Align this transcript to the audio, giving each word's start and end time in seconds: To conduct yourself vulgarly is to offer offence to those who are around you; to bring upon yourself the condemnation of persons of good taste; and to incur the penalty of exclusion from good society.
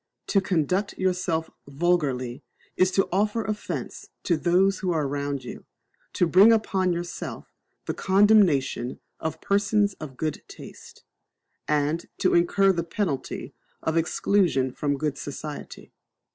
To 0.29 0.41
conduct 0.41 0.97
yourself 0.97 1.51
vulgarly 1.67 2.43
is 2.75 2.89
to 2.93 3.07
offer 3.11 3.43
offence 3.43 4.07
to 4.23 4.35
those 4.35 4.79
who 4.79 4.89
are 4.91 5.05
around 5.05 5.43
you; 5.43 5.67
to 6.13 6.25
bring 6.25 6.51
upon 6.51 6.91
yourself 6.91 7.53
the 7.85 7.93
condemnation 7.93 8.99
of 9.19 9.39
persons 9.41 9.93
of 9.99 10.17
good 10.17 10.41
taste; 10.47 11.03
and 11.67 12.07
to 12.17 12.33
incur 12.33 12.73
the 12.73 12.83
penalty 12.83 13.53
of 13.83 13.95
exclusion 13.95 14.71
from 14.71 14.97
good 14.97 15.19
society. 15.19 15.93